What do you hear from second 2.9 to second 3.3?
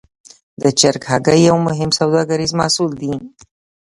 دی.